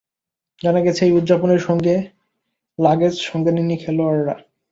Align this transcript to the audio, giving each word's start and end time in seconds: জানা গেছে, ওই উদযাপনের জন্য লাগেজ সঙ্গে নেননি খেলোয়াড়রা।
জানা 0.61 0.79
গেছে, 0.85 1.01
ওই 1.05 1.13
উদযাপনের 1.19 1.61
জন্য 1.65 1.85
লাগেজ 2.79 3.13
সঙ্গে 3.29 3.51
নেননি 3.51 3.75
খেলোয়াড়রা। 3.83 4.35